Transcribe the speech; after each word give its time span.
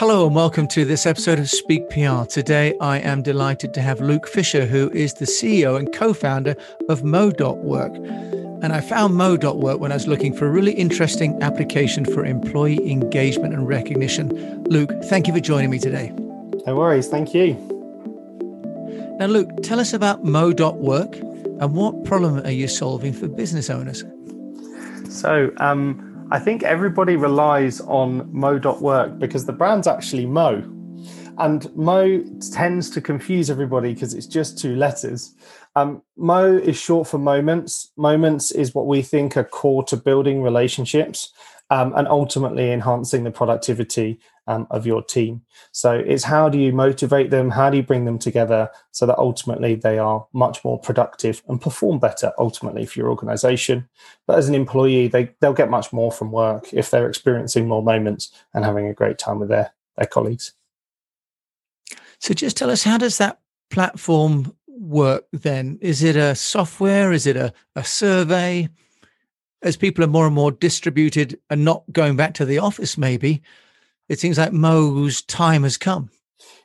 Hello 0.00 0.24
and 0.24 0.34
welcome 0.34 0.66
to 0.68 0.86
this 0.86 1.04
episode 1.04 1.38
of 1.38 1.50
Speak 1.50 1.90
PR. 1.90 2.24
Today 2.24 2.72
I 2.80 3.00
am 3.00 3.20
delighted 3.20 3.74
to 3.74 3.82
have 3.82 4.00
Luke 4.00 4.26
Fisher, 4.26 4.64
who 4.64 4.88
is 4.92 5.12
the 5.12 5.26
CEO 5.26 5.78
and 5.78 5.92
co 5.92 6.14
founder 6.14 6.56
of 6.88 7.04
Mo.work. 7.04 7.94
And 7.94 8.72
I 8.72 8.80
found 8.80 9.14
Mo.work 9.14 9.78
when 9.78 9.92
I 9.92 9.96
was 9.96 10.06
looking 10.06 10.32
for 10.32 10.46
a 10.46 10.50
really 10.50 10.72
interesting 10.72 11.36
application 11.42 12.06
for 12.06 12.24
employee 12.24 12.90
engagement 12.90 13.52
and 13.52 13.68
recognition. 13.68 14.64
Luke, 14.64 14.90
thank 15.04 15.26
you 15.26 15.34
for 15.34 15.40
joining 15.40 15.68
me 15.68 15.78
today. 15.78 16.14
No 16.66 16.76
worries. 16.76 17.06
Thank 17.06 17.34
you. 17.34 17.52
Now, 19.18 19.26
Luke, 19.26 19.50
tell 19.62 19.78
us 19.78 19.92
about 19.92 20.24
Mo.work 20.24 21.14
and 21.14 21.74
what 21.74 22.06
problem 22.06 22.38
are 22.38 22.50
you 22.50 22.68
solving 22.68 23.12
for 23.12 23.28
business 23.28 23.68
owners? 23.68 24.02
So, 25.10 25.52
um, 25.58 26.09
I 26.32 26.38
think 26.38 26.62
everybody 26.62 27.16
relies 27.16 27.80
on 27.80 28.30
Mo.work 28.32 29.18
because 29.18 29.46
the 29.46 29.52
brand's 29.52 29.88
actually 29.88 30.26
Mo. 30.26 30.62
And 31.38 31.74
Mo 31.74 32.22
tends 32.52 32.88
to 32.90 33.00
confuse 33.00 33.50
everybody 33.50 33.94
because 33.94 34.14
it's 34.14 34.26
just 34.26 34.56
two 34.56 34.76
letters. 34.76 35.34
Um, 35.74 36.02
Mo 36.16 36.56
is 36.56 36.80
short 36.80 37.08
for 37.08 37.18
moments. 37.18 37.90
Moments 37.96 38.52
is 38.52 38.74
what 38.76 38.86
we 38.86 39.02
think 39.02 39.36
are 39.36 39.42
core 39.42 39.82
to 39.84 39.96
building 39.96 40.40
relationships 40.40 41.32
um, 41.70 41.92
and 41.96 42.06
ultimately 42.06 42.70
enhancing 42.70 43.24
the 43.24 43.32
productivity 43.32 44.20
um, 44.46 44.66
of 44.70 44.86
your 44.86 45.02
team. 45.02 45.42
So 45.72 45.92
it's 45.92 46.24
how 46.24 46.48
do 46.48 46.58
you 46.58 46.72
motivate 46.72 47.30
them? 47.30 47.50
How 47.50 47.70
do 47.70 47.76
you 47.76 47.82
bring 47.82 48.04
them 48.04 48.18
together 48.18 48.70
so 48.90 49.06
that 49.06 49.18
ultimately 49.18 49.74
they 49.74 49.98
are 49.98 50.26
much 50.32 50.64
more 50.64 50.78
productive 50.78 51.42
and 51.48 51.60
perform 51.60 51.98
better 51.98 52.32
ultimately 52.38 52.86
for 52.86 52.98
your 52.98 53.10
organization? 53.10 53.88
But 54.26 54.38
as 54.38 54.48
an 54.48 54.54
employee, 54.54 55.08
they, 55.08 55.30
they'll 55.40 55.52
get 55.52 55.70
much 55.70 55.92
more 55.92 56.10
from 56.10 56.32
work 56.32 56.72
if 56.72 56.90
they're 56.90 57.08
experiencing 57.08 57.68
more 57.68 57.82
moments 57.82 58.32
and 58.54 58.64
having 58.64 58.86
a 58.86 58.94
great 58.94 59.18
time 59.18 59.38
with 59.38 59.48
their, 59.48 59.72
their 59.96 60.06
colleagues. 60.06 60.52
So 62.18 62.34
just 62.34 62.56
tell 62.56 62.70
us, 62.70 62.82
how 62.82 62.98
does 62.98 63.18
that 63.18 63.40
platform 63.70 64.54
work 64.66 65.26
then? 65.32 65.78
Is 65.80 66.02
it 66.02 66.16
a 66.16 66.34
software? 66.34 67.12
Is 67.12 67.26
it 67.26 67.36
a, 67.36 67.52
a 67.76 67.84
survey? 67.84 68.68
As 69.62 69.76
people 69.76 70.02
are 70.02 70.08
more 70.08 70.26
and 70.26 70.34
more 70.34 70.52
distributed 70.52 71.38
and 71.50 71.64
not 71.64 71.84
going 71.92 72.16
back 72.16 72.34
to 72.34 72.46
the 72.46 72.58
office, 72.58 72.96
maybe, 72.96 73.42
it 74.10 74.18
seems 74.18 74.38
like 74.38 74.52
Mo's 74.52 75.22
time 75.22 75.62
has 75.62 75.78
come. 75.78 76.10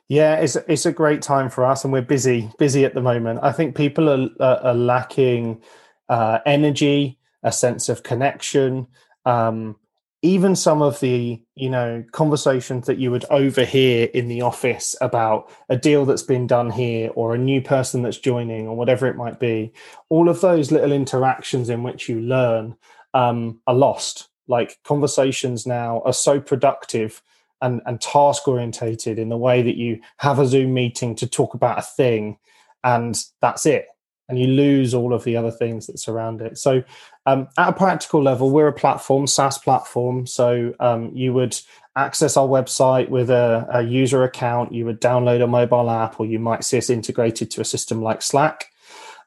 Yeah, 0.08 0.34
it's 0.36 0.56
it's 0.68 0.84
a 0.84 0.92
great 0.92 1.22
time 1.22 1.48
for 1.48 1.64
us, 1.64 1.84
and 1.84 1.92
we're 1.92 2.02
busy 2.02 2.50
busy 2.58 2.84
at 2.84 2.94
the 2.94 3.00
moment. 3.00 3.40
I 3.42 3.52
think 3.52 3.76
people 3.76 4.10
are 4.10 4.28
are, 4.40 4.58
are 4.58 4.74
lacking 4.74 5.62
uh, 6.08 6.40
energy, 6.44 7.18
a 7.44 7.52
sense 7.52 7.88
of 7.88 8.02
connection, 8.02 8.88
um, 9.24 9.76
even 10.22 10.56
some 10.56 10.82
of 10.82 10.98
the 10.98 11.40
you 11.54 11.70
know 11.70 12.04
conversations 12.10 12.86
that 12.86 12.98
you 12.98 13.12
would 13.12 13.24
overhear 13.30 14.08
in 14.12 14.26
the 14.26 14.42
office 14.42 14.96
about 15.00 15.48
a 15.68 15.76
deal 15.76 16.04
that's 16.04 16.24
been 16.24 16.48
done 16.48 16.70
here 16.70 17.10
or 17.14 17.32
a 17.34 17.38
new 17.38 17.62
person 17.62 18.02
that's 18.02 18.18
joining 18.18 18.66
or 18.66 18.76
whatever 18.76 19.06
it 19.06 19.16
might 19.16 19.38
be. 19.38 19.72
All 20.08 20.28
of 20.28 20.40
those 20.40 20.72
little 20.72 20.92
interactions 20.92 21.68
in 21.68 21.84
which 21.84 22.08
you 22.08 22.20
learn 22.20 22.76
um, 23.14 23.60
are 23.68 23.74
lost. 23.74 24.28
Like 24.48 24.78
conversations 24.84 25.64
now 25.64 26.02
are 26.04 26.12
so 26.12 26.40
productive 26.40 27.22
and, 27.62 27.80
and 27.86 28.00
task 28.00 28.46
orientated 28.48 29.18
in 29.18 29.28
the 29.28 29.36
way 29.36 29.62
that 29.62 29.76
you 29.76 30.00
have 30.18 30.38
a 30.38 30.46
Zoom 30.46 30.74
meeting 30.74 31.14
to 31.16 31.26
talk 31.26 31.54
about 31.54 31.78
a 31.78 31.82
thing 31.82 32.38
and 32.84 33.22
that's 33.40 33.66
it. 33.66 33.88
And 34.28 34.38
you 34.38 34.48
lose 34.48 34.92
all 34.92 35.14
of 35.14 35.22
the 35.24 35.36
other 35.36 35.52
things 35.52 35.86
that 35.86 35.98
surround 35.98 36.40
it. 36.40 36.58
So, 36.58 36.82
um, 37.26 37.48
at 37.58 37.68
a 37.68 37.72
practical 37.72 38.22
level, 38.22 38.50
we're 38.50 38.68
a 38.68 38.72
platform, 38.72 39.26
SaaS 39.26 39.58
platform. 39.58 40.26
So, 40.26 40.74
um, 40.80 41.12
you 41.14 41.32
would 41.32 41.56
access 41.96 42.36
our 42.36 42.46
website 42.46 43.08
with 43.08 43.30
a, 43.30 43.66
a 43.70 43.82
user 43.82 44.24
account, 44.24 44.72
you 44.72 44.84
would 44.84 45.00
download 45.00 45.42
a 45.42 45.46
mobile 45.46 45.90
app, 45.90 46.20
or 46.20 46.26
you 46.26 46.38
might 46.38 46.64
see 46.64 46.78
us 46.78 46.90
integrated 46.90 47.50
to 47.52 47.60
a 47.60 47.64
system 47.64 48.02
like 48.02 48.20
Slack. 48.20 48.66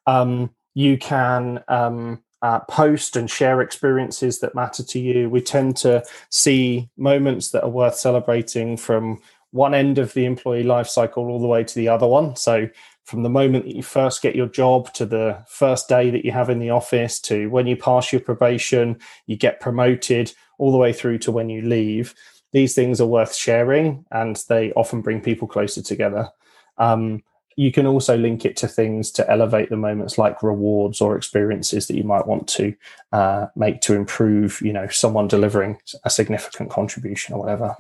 Um, 0.06 0.52
you 0.74 0.98
can 0.98 1.64
um, 1.68 2.22
uh, 2.42 2.60
post 2.62 3.16
and 3.16 3.30
share 3.30 3.62
experiences 3.62 4.40
that 4.40 4.56
matter 4.56 4.84
to 4.84 5.00
you. 5.00 5.30
We 5.30 5.42
tend 5.42 5.78
to 5.78 6.04
see 6.30 6.90
moments 6.98 7.52
that 7.52 7.64
are 7.64 7.70
worth 7.70 7.96
celebrating 7.96 8.78
from 8.78 9.22
one 9.52 9.74
end 9.74 9.98
of 9.98 10.14
the 10.14 10.26
employee 10.26 10.64
life 10.64 10.88
cycle 10.88 11.28
all 11.28 11.40
the 11.40 11.48
way 11.48 11.64
to 11.64 11.76
the 11.76 11.90
other 11.90 12.08
one. 12.08 12.36
So, 12.36 12.70
from 13.04 13.24
the 13.24 13.30
moment 13.30 13.66
that 13.66 13.76
you 13.76 13.82
first 13.82 14.22
get 14.22 14.36
your 14.36 14.48
job 14.48 14.94
to 14.94 15.04
the 15.04 15.44
first 15.48 15.90
day 15.90 16.12
that 16.12 16.24
you 16.24 16.32
have 16.32 16.52
in 16.52 16.60
the 16.60 16.70
office 16.70 17.20
to 17.22 17.50
when 17.50 17.66
you 17.66 17.76
pass 17.76 18.14
your 18.14 18.22
probation, 18.22 19.00
you 19.26 19.36
get 19.36 19.60
promoted, 19.60 20.32
all 20.60 20.72
the 20.72 20.78
way 20.78 20.94
through 20.94 21.18
to 21.18 21.32
when 21.32 21.50
you 21.50 21.64
leave. 21.64 22.14
These 22.52 22.76
things 22.76 23.02
are 23.02 23.08
worth 23.08 23.34
sharing 23.34 24.06
and 24.12 24.36
they 24.48 24.72
often 24.74 25.02
bring 25.02 25.22
people 25.22 25.48
closer 25.48 25.82
together. 25.82 26.30
Um, 26.78 27.24
you 27.60 27.74
can 27.74 27.86
also 27.86 28.16
link 28.16 28.46
it 28.46 28.56
to 28.56 28.70
things 28.70 29.12
to 29.12 29.30
elevate 29.30 29.70
the 29.70 29.76
moments 29.76 30.18
like 30.18 30.42
rewards 30.42 31.02
or 31.02 31.18
experiences 31.18 31.88
that 31.88 31.98
you 31.98 32.06
might 32.06 32.26
want 32.26 32.48
to 32.48 32.74
uh, 33.12 33.48
make 33.58 33.82
to 33.82 33.96
improve 33.96 34.62
you 34.62 34.72
know 34.72 34.88
someone 34.88 35.28
delivering 35.28 35.78
a 36.06 36.10
significant 36.10 36.70
contribution 36.70 37.36
or 37.36 37.42
whatever. 37.42 37.76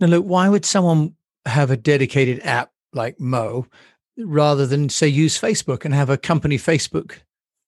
Now 0.00 0.06
look 0.06 0.24
why 0.24 0.48
would 0.48 0.64
someone 0.64 1.14
have 1.44 1.70
a 1.70 1.76
dedicated 1.76 2.40
app 2.42 2.72
like 2.94 3.20
mo 3.20 3.66
rather 4.16 4.66
than 4.66 4.88
say 4.88 5.08
use 5.08 5.38
facebook 5.38 5.84
and 5.84 5.92
have 5.92 6.08
a 6.08 6.16
company 6.16 6.56
facebook 6.56 7.18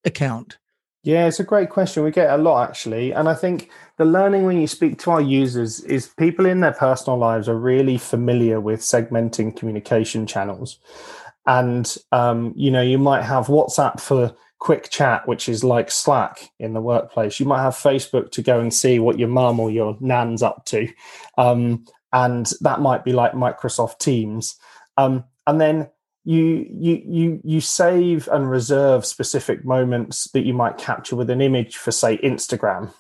account 0.05 0.57
yeah, 1.05 1.27
it's 1.27 1.39
a 1.39 1.45
great 1.45 1.69
question. 1.69 2.03
We 2.03 2.11
get 2.11 2.31
a 2.31 2.43
lot 2.43 2.69
actually. 2.69 3.13
And 3.13 3.29
I 3.29 3.35
think 3.35 3.71
the 3.99 4.07
learning 4.07 4.45
when 4.45 4.59
you 4.59 4.67
speak 4.67 4.99
to 5.01 5.11
our 5.11 5.21
users 5.21 5.81
is 5.81 6.09
people 6.09 6.47
in 6.47 6.61
their 6.61 6.73
personal 6.73 7.19
lives 7.19 7.49
are 7.49 7.59
really 7.59 7.99
familiar 7.99 8.59
with 8.59 8.81
segmenting 8.81 9.55
communication 9.55 10.27
channels. 10.27 10.79
And, 11.47 11.95
um, 12.11 12.55
you 12.57 12.71
know, 12.71 12.81
you 12.81 12.97
might 12.97 13.23
have 13.23 13.49
WhatsApp 13.49 14.01
for 14.01 14.35
quick 14.59 14.89
chat, 14.89 15.29
which 15.29 15.47
is 15.47 15.63
like 15.63 15.91
Slack 15.91 16.51
in 16.59 16.73
the 16.73 16.81
workplace. 16.81 17.39
You 17.39 17.45
might 17.45 17.63
have 17.63 17.75
Facebook 17.75 18.31
to 18.31 18.43
go 18.43 18.59
and 18.59 18.73
see 18.73 18.99
what 18.99 19.19
your 19.19 19.29
mum 19.29 19.61
or 19.61 19.71
your 19.71 19.99
nan's 20.01 20.43
up 20.43 20.65
to. 20.67 20.89
Um, 21.37 21.85
and 22.15 22.51
that 22.63 22.81
might 22.81 23.05
be 23.05 23.13
like 23.13 23.33
Microsoft 23.33 23.99
Teams. 23.99 24.57
Um, 24.97 25.25
and 25.47 25.61
then 25.61 25.91
you 26.25 26.67
you 26.71 27.03
you 27.07 27.41
you 27.45 27.61
save 27.61 28.29
and 28.29 28.51
reserve 28.51 29.05
specific 29.05 29.65
moments 29.65 30.31
that 30.33 30.47
you 30.47 30.55
might 30.55 30.79
capture 30.79 31.17
with 31.17 31.31
an 31.31 31.41
image 31.41 31.77
for 31.77 31.93
say 31.93 32.19
instagram. 32.19 32.93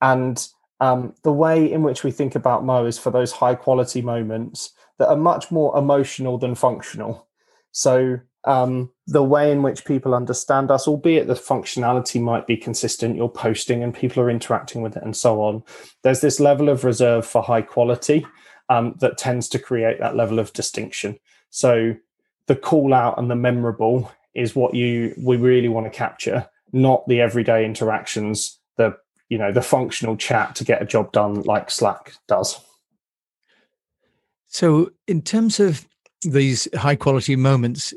And 0.00 0.44
um, 0.80 1.14
the 1.24 1.32
way 1.32 1.70
in 1.70 1.82
which 1.82 2.04
we 2.04 2.10
think 2.10 2.34
about 2.34 2.64
mo 2.64 2.86
is 2.86 2.98
for 2.98 3.10
those 3.10 3.32
high 3.32 3.54
quality 3.54 4.02
moments 4.02 4.72
that 4.98 5.08
are 5.08 5.16
much 5.16 5.50
more 5.50 5.76
emotional 5.78 6.38
than 6.38 6.54
functional. 6.54 7.28
So 7.72 8.18
um, 8.44 8.90
the 9.06 9.22
way 9.22 9.52
in 9.52 9.62
which 9.62 9.84
people 9.84 10.14
understand 10.14 10.70
us 10.70 10.88
albeit 10.88 11.26
the 11.26 11.34
functionality 11.34 12.20
might 12.20 12.46
be 12.46 12.56
consistent 12.56 13.14
you're 13.14 13.28
posting 13.28 13.82
and 13.82 13.94
people 13.94 14.22
are 14.22 14.30
interacting 14.30 14.80
with 14.80 14.96
it 14.96 15.02
and 15.02 15.14
so 15.14 15.42
on 15.42 15.62
there's 16.02 16.22
this 16.22 16.40
level 16.40 16.70
of 16.70 16.82
reserve 16.82 17.26
for 17.26 17.42
high 17.42 17.60
quality 17.60 18.24
um, 18.70 18.94
that 19.00 19.18
tends 19.18 19.48
to 19.48 19.58
create 19.58 19.98
that 19.98 20.16
level 20.16 20.38
of 20.38 20.52
distinction. 20.54 21.18
So 21.50 21.96
the 22.50 22.56
call 22.56 22.92
out 22.92 23.16
and 23.16 23.30
the 23.30 23.36
memorable 23.36 24.10
is 24.34 24.56
what 24.56 24.74
you 24.74 25.14
we 25.16 25.36
really 25.36 25.68
want 25.68 25.86
to 25.86 25.96
capture, 25.96 26.44
not 26.72 27.06
the 27.06 27.20
everyday 27.20 27.64
interactions, 27.64 28.58
the 28.76 28.96
you 29.28 29.38
know 29.38 29.52
the 29.52 29.62
functional 29.62 30.16
chat 30.16 30.56
to 30.56 30.64
get 30.64 30.82
a 30.82 30.84
job 30.84 31.12
done 31.12 31.42
like 31.42 31.70
Slack 31.70 32.12
does. 32.26 32.58
So, 34.48 34.90
in 35.06 35.22
terms 35.22 35.60
of 35.60 35.86
these 36.22 36.66
high 36.74 36.96
quality 36.96 37.36
moments, 37.36 37.94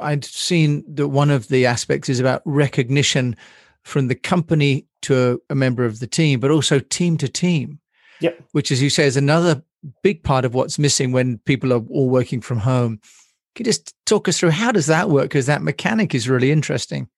I'd 0.00 0.24
seen 0.24 0.84
that 0.94 1.08
one 1.08 1.30
of 1.30 1.48
the 1.48 1.66
aspects 1.66 2.08
is 2.08 2.20
about 2.20 2.42
recognition 2.44 3.34
from 3.82 4.06
the 4.06 4.14
company 4.14 4.86
to 5.02 5.40
a, 5.50 5.52
a 5.52 5.56
member 5.56 5.84
of 5.84 5.98
the 5.98 6.06
team, 6.06 6.38
but 6.38 6.52
also 6.52 6.78
team 6.78 7.16
to 7.16 7.28
team. 7.28 7.80
Yep. 8.20 8.40
Which, 8.52 8.70
as 8.70 8.80
you 8.80 8.88
say, 8.88 9.04
is 9.04 9.16
another 9.16 9.64
big 10.04 10.22
part 10.22 10.44
of 10.44 10.54
what's 10.54 10.78
missing 10.78 11.10
when 11.10 11.38
people 11.38 11.72
are 11.72 11.82
all 11.90 12.08
working 12.08 12.40
from 12.40 12.58
home. 12.58 13.00
Can 13.56 13.64
you 13.64 13.72
just 13.72 13.94
talk 14.04 14.28
us 14.28 14.38
through 14.38 14.50
how 14.50 14.70
does 14.70 14.86
that 14.86 15.08
work? 15.08 15.24
Because 15.24 15.46
that 15.46 15.62
mechanic 15.62 16.14
is 16.14 16.28
really 16.28 16.52
interesting. 16.52 17.08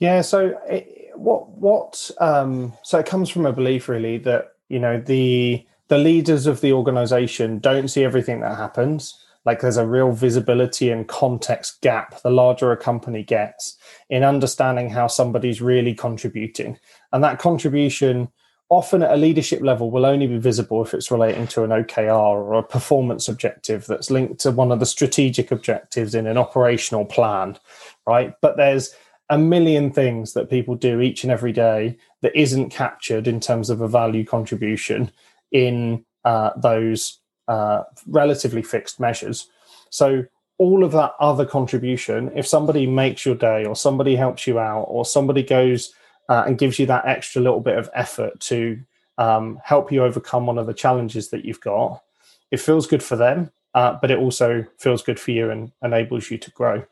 Yeah. 0.00 0.20
So 0.22 0.58
it, 0.68 1.12
what 1.14 1.48
what 1.50 2.10
um, 2.18 2.72
so 2.82 2.98
it 2.98 3.06
comes 3.06 3.30
from 3.30 3.46
a 3.46 3.52
belief 3.52 3.88
really 3.88 4.18
that 4.18 4.48
you 4.68 4.80
know 4.80 5.00
the 5.00 5.64
the 5.86 5.98
leaders 5.98 6.46
of 6.46 6.60
the 6.60 6.72
organization 6.72 7.60
don't 7.60 7.88
see 7.88 8.02
everything 8.02 8.40
that 8.40 8.56
happens. 8.56 9.16
Like 9.46 9.60
there's 9.60 9.76
a 9.76 9.86
real 9.86 10.12
visibility 10.12 10.90
and 10.90 11.08
context 11.08 11.80
gap 11.80 12.20
the 12.22 12.30
larger 12.30 12.72
a 12.72 12.76
company 12.76 13.22
gets 13.22 13.78
in 14.10 14.24
understanding 14.24 14.90
how 14.90 15.06
somebody's 15.06 15.62
really 15.62 15.94
contributing, 15.94 16.78
and 17.12 17.22
that 17.22 17.38
contribution 17.38 18.28
often 18.70 19.02
at 19.02 19.12
a 19.12 19.16
leadership 19.16 19.60
level 19.60 19.90
will 19.90 20.06
only 20.06 20.28
be 20.28 20.38
visible 20.38 20.82
if 20.82 20.94
it's 20.94 21.10
relating 21.10 21.46
to 21.48 21.64
an 21.64 21.70
OKR 21.70 22.12
or 22.12 22.54
a 22.54 22.62
performance 22.62 23.28
objective 23.28 23.84
that's 23.86 24.10
linked 24.10 24.40
to 24.40 24.52
one 24.52 24.70
of 24.70 24.78
the 24.78 24.86
strategic 24.86 25.50
objectives 25.50 26.14
in 26.14 26.26
an 26.26 26.38
operational 26.38 27.04
plan, 27.04 27.58
right? 28.06 28.34
But 28.40 28.56
there's 28.56 28.94
a 29.28 29.36
million 29.36 29.90
things 29.90 30.34
that 30.34 30.50
people 30.50 30.76
do 30.76 31.00
each 31.00 31.24
and 31.24 31.32
every 31.32 31.52
day 31.52 31.96
that 32.22 32.34
isn't 32.34 32.70
captured 32.70 33.26
in 33.26 33.40
terms 33.40 33.70
of 33.70 33.80
a 33.80 33.88
value 33.88 34.24
contribution 34.24 35.10
in 35.50 36.04
uh, 36.24 36.50
those 36.56 37.18
uh, 37.48 37.82
relatively 38.06 38.62
fixed 38.62 39.00
measures. 39.00 39.48
So 39.90 40.24
all 40.58 40.84
of 40.84 40.92
that 40.92 41.14
other 41.18 41.44
contribution, 41.44 42.30
if 42.36 42.46
somebody 42.46 42.86
makes 42.86 43.26
your 43.26 43.34
day 43.34 43.64
or 43.64 43.74
somebody 43.74 44.14
helps 44.14 44.46
you 44.46 44.60
out 44.60 44.84
or 44.84 45.04
somebody 45.04 45.42
goes 45.42 45.92
uh, 46.30 46.44
and 46.46 46.56
gives 46.56 46.78
you 46.78 46.86
that 46.86 47.04
extra 47.06 47.42
little 47.42 47.60
bit 47.60 47.76
of 47.76 47.90
effort 47.92 48.40
to 48.40 48.80
um, 49.18 49.60
help 49.62 49.92
you 49.92 50.02
overcome 50.02 50.46
one 50.46 50.58
of 50.58 50.66
the 50.66 50.72
challenges 50.72 51.28
that 51.30 51.44
you've 51.44 51.60
got, 51.60 52.02
it 52.50 52.60
feels 52.60 52.86
good 52.86 53.02
for 53.02 53.16
them, 53.16 53.50
uh, 53.74 53.98
but 54.00 54.10
it 54.10 54.18
also 54.18 54.64
feels 54.78 55.02
good 55.02 55.20
for 55.20 55.32
you 55.32 55.50
and 55.50 55.72
enables 55.82 56.30
you 56.30 56.38
to 56.38 56.50
grow. 56.52 56.82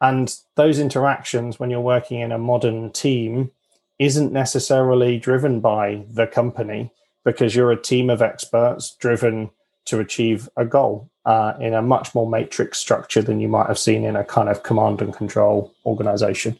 And 0.00 0.34
those 0.56 0.78
interactions 0.78 1.58
when 1.58 1.70
you're 1.70 1.80
working 1.80 2.20
in 2.20 2.32
a 2.32 2.38
modern 2.38 2.92
team 2.92 3.52
isn't 3.98 4.32
necessarily 4.32 5.18
driven 5.18 5.60
by 5.60 6.04
the 6.10 6.26
company 6.26 6.92
because 7.24 7.54
you're 7.54 7.72
a 7.72 7.80
team 7.80 8.10
of 8.10 8.22
experts 8.22 8.96
driven 8.96 9.50
to 9.86 10.00
achieve 10.00 10.48
a 10.56 10.64
goal 10.64 11.10
uh, 11.24 11.54
in 11.60 11.74
a 11.74 11.82
much 11.82 12.14
more 12.14 12.28
matrix 12.28 12.78
structure 12.78 13.22
than 13.22 13.40
you 13.40 13.48
might 13.48 13.66
have 13.66 13.78
seen 13.78 14.04
in 14.04 14.16
a 14.16 14.24
kind 14.24 14.48
of 14.48 14.62
command 14.62 15.00
and 15.00 15.14
control 15.14 15.72
organization. 15.86 16.58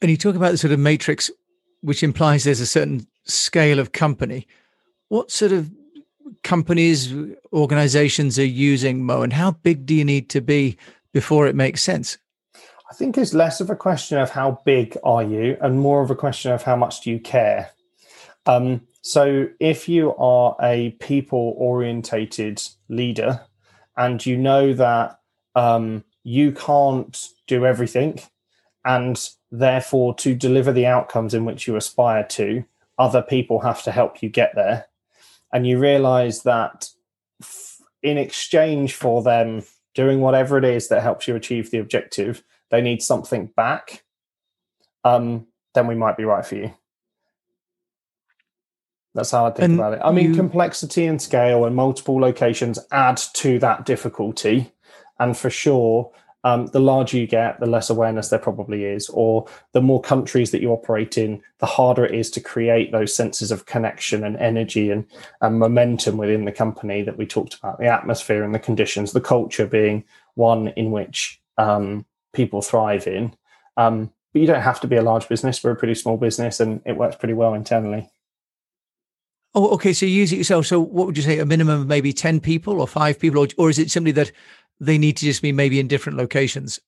And 0.00 0.10
you 0.10 0.16
talk 0.16 0.36
about 0.36 0.52
the 0.52 0.58
sort 0.58 0.72
of 0.72 0.78
matrix, 0.78 1.30
which 1.82 2.02
implies 2.02 2.44
there's 2.44 2.60
a 2.60 2.66
certain 2.66 3.06
scale 3.24 3.78
of 3.78 3.92
company. 3.92 4.46
What 5.08 5.30
sort 5.30 5.52
of 5.52 5.70
companies, 6.42 7.14
organizations 7.52 8.38
are 8.38 8.44
using 8.44 9.04
Mo, 9.04 9.22
and 9.22 9.32
how 9.32 9.52
big 9.52 9.86
do 9.86 9.94
you 9.94 10.04
need 10.04 10.28
to 10.30 10.40
be 10.40 10.76
before 11.12 11.46
it 11.46 11.54
makes 11.54 11.82
sense? 11.82 12.18
I 12.90 12.94
think 12.94 13.16
it's 13.16 13.34
less 13.34 13.60
of 13.60 13.70
a 13.70 13.76
question 13.76 14.18
of 14.18 14.30
how 14.30 14.62
big 14.64 14.96
are 15.04 15.22
you 15.22 15.56
and 15.60 15.78
more 15.78 16.02
of 16.02 16.10
a 16.10 16.16
question 16.16 16.50
of 16.50 16.62
how 16.62 16.74
much 16.74 17.02
do 17.02 17.10
you 17.10 17.20
care. 17.20 17.70
Um, 18.46 18.80
so 19.02 19.48
if 19.60 19.88
you 19.88 20.14
are 20.16 20.56
a 20.60 20.90
people 21.00 21.54
orientated 21.56 22.62
leader 22.88 23.40
and 23.96 24.24
you 24.24 24.36
know 24.36 24.72
that 24.74 25.20
um, 25.54 26.04
you 26.24 26.52
can't 26.52 27.28
do 27.46 27.64
everything 27.64 28.20
and 28.84 29.30
therefore 29.50 30.14
to 30.14 30.34
deliver 30.34 30.72
the 30.72 30.86
outcomes 30.86 31.34
in 31.34 31.44
which 31.44 31.66
you 31.66 31.76
aspire 31.76 32.24
to, 32.24 32.64
other 32.98 33.22
people 33.22 33.60
have 33.60 33.82
to 33.82 33.92
help 33.92 34.22
you 34.22 34.28
get 34.28 34.54
there. 34.54 34.86
And 35.52 35.66
you 35.66 35.78
realize 35.78 36.42
that 36.44 36.90
in 38.02 38.18
exchange 38.18 38.94
for 38.94 39.22
them 39.22 39.62
doing 39.94 40.20
whatever 40.20 40.56
it 40.56 40.64
is 40.64 40.88
that 40.88 41.02
helps 41.02 41.26
you 41.26 41.34
achieve 41.34 41.70
the 41.70 41.78
objective, 41.78 42.42
they 42.70 42.80
need 42.80 43.02
something 43.02 43.46
back, 43.56 44.04
um, 45.04 45.46
then 45.74 45.86
we 45.86 45.94
might 45.94 46.16
be 46.16 46.24
right 46.24 46.46
for 46.46 46.56
you. 46.56 46.72
That's 49.14 49.32
how 49.32 49.46
I 49.46 49.50
think 49.50 49.70
and 49.70 49.74
about 49.74 49.94
it. 49.94 50.00
I 50.04 50.12
mean, 50.12 50.30
you... 50.30 50.36
complexity 50.36 51.06
and 51.06 51.20
scale 51.20 51.64
and 51.64 51.74
multiple 51.74 52.20
locations 52.20 52.78
add 52.92 53.16
to 53.34 53.58
that 53.58 53.84
difficulty. 53.84 54.72
And 55.18 55.36
for 55.36 55.50
sure, 55.50 56.12
um, 56.44 56.66
the 56.68 56.80
larger 56.80 57.18
you 57.18 57.26
get, 57.26 57.60
the 57.60 57.66
less 57.66 57.90
awareness 57.90 58.28
there 58.28 58.38
probably 58.38 58.84
is, 58.84 59.08
or 59.10 59.46
the 59.72 59.82
more 59.82 60.00
countries 60.00 60.50
that 60.50 60.62
you 60.62 60.70
operate 60.70 61.18
in, 61.18 61.42
the 61.58 61.66
harder 61.66 62.04
it 62.04 62.14
is 62.14 62.30
to 62.30 62.40
create 62.40 62.92
those 62.92 63.14
senses 63.14 63.50
of 63.50 63.66
connection 63.66 64.24
and 64.24 64.36
energy 64.38 64.90
and, 64.90 65.06
and 65.42 65.58
momentum 65.58 66.16
within 66.16 66.46
the 66.46 66.52
company 66.52 67.02
that 67.02 67.18
we 67.18 67.26
talked 67.26 67.54
about 67.54 67.78
the 67.78 67.86
atmosphere 67.86 68.42
and 68.42 68.54
the 68.54 68.58
conditions, 68.58 69.12
the 69.12 69.20
culture 69.20 69.66
being 69.66 70.04
one 70.34 70.68
in 70.68 70.90
which 70.90 71.40
um, 71.58 72.06
people 72.32 72.62
thrive 72.62 73.06
in. 73.06 73.34
Um, 73.76 74.10
but 74.32 74.40
you 74.40 74.46
don't 74.46 74.62
have 74.62 74.80
to 74.80 74.86
be 74.86 74.96
a 74.96 75.02
large 75.02 75.28
business. 75.28 75.62
We're 75.62 75.72
a 75.72 75.76
pretty 75.76 75.94
small 75.94 76.16
business 76.16 76.60
and 76.60 76.80
it 76.86 76.96
works 76.96 77.16
pretty 77.16 77.34
well 77.34 77.52
internally. 77.52 78.08
Oh, 79.54 79.70
okay. 79.74 79.92
So 79.92 80.06
you 80.06 80.12
use 80.12 80.32
it 80.32 80.36
yourself. 80.36 80.66
So 80.66 80.80
what 80.80 81.06
would 81.06 81.16
you 81.16 81.24
say? 81.24 81.40
A 81.40 81.44
minimum 81.44 81.80
of 81.80 81.86
maybe 81.88 82.12
10 82.12 82.38
people 82.38 82.80
or 82.80 82.86
five 82.86 83.18
people? 83.18 83.42
Or, 83.42 83.48
or 83.58 83.68
is 83.68 83.80
it 83.80 83.90
simply 83.90 84.12
that 84.12 84.30
they 84.80 84.98
need 84.98 85.16
to 85.18 85.24
just 85.24 85.42
be 85.42 85.52
maybe 85.52 85.78
in 85.78 85.88
different 85.88 86.18
locations? 86.18 86.80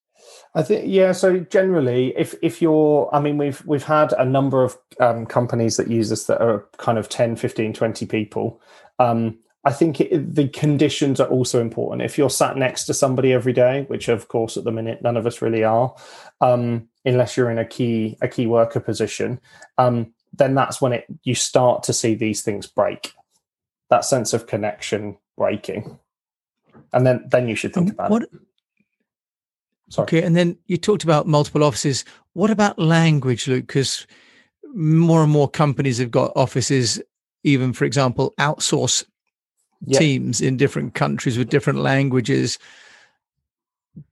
I 0.55 0.63
think 0.63 0.85
yeah. 0.87 1.13
So 1.13 1.41
generally, 1.41 2.15
if 2.17 2.35
if 2.43 2.61
you're, 2.61 3.09
I 3.13 3.21
mean, 3.21 3.39
we've 3.39 3.65
we've 3.65 3.85
had 3.85 4.13
a 4.13 4.25
number 4.25 4.63
of 4.63 4.77
um, 5.01 5.27
companies 5.27 5.77
that 5.77 5.89
use 5.89 6.13
us 6.13 6.25
that 6.27 6.43
are 6.43 6.67
kind 6.79 6.99
of 6.99 7.09
10, 7.09 7.37
15, 7.37 7.73
20 7.73 8.07
people. 8.07 8.61
Um, 8.99 9.39
I 9.65 9.73
think 9.73 10.01
it, 10.01 10.35
the 10.35 10.49
conditions 10.49 11.21
are 11.21 11.29
also 11.29 11.61
important. 11.61 12.03
If 12.03 12.19
you're 12.19 12.31
sat 12.31 12.57
next 12.57 12.85
to 12.87 12.95
somebody 12.95 13.33
every 13.33 13.53
day, 13.53 13.85
which 13.89 14.09
of 14.09 14.29
course 14.29 14.57
at 14.57 14.65
the 14.65 14.73
minute 14.73 15.03
none 15.03 15.17
of 15.17 15.27
us 15.27 15.41
really 15.41 15.65
are, 15.65 15.95
um, 16.41 16.89
unless 17.05 17.37
you're 17.37 17.51
in 17.51 17.59
a 17.59 17.65
key 17.65 18.19
a 18.21 18.29
key 18.29 18.47
worker 18.47 18.81
position, 18.81 19.41
um, 19.79 20.13
then 20.35 20.55
that's 20.55 20.81
when 20.81 20.93
it 20.93 21.07
you 21.23 21.35
start 21.35 21.83
to 21.85 21.93
see 21.93 22.15
these 22.15 22.43
things 22.43 22.67
break. 22.67 23.13
That 23.89 24.05
sense 24.05 24.33
of 24.33 24.47
connection 24.47 25.17
breaking 25.37 25.99
and 26.93 27.07
then 27.07 27.25
then 27.29 27.49
you 27.49 27.55
should 27.55 27.75
think 27.75 27.93
about 27.93 28.11
what, 28.11 28.23
it. 28.23 28.31
Sorry. 29.89 30.05
Okay, 30.05 30.23
and 30.23 30.35
then 30.35 30.57
you 30.67 30.77
talked 30.77 31.05
about 31.05 31.27
multiple 31.27 31.63
offices. 31.63 32.05
What 32.33 32.51
about 32.51 32.79
language, 32.79 33.47
Luke? 33.47 33.67
Because 33.67 34.07
more 34.75 35.23
and 35.23 35.31
more 35.31 35.49
companies 35.49 35.99
have 35.99 36.11
got 36.11 36.33
offices, 36.35 37.01
even 37.45 37.73
for 37.73 37.85
example, 37.85 38.33
outsource 38.39 39.05
yep. 39.85 40.01
teams 40.01 40.41
in 40.41 40.57
different 40.57 40.95
countries 40.95 41.37
with 41.37 41.51
different 41.51 41.81
languages. 41.81 42.59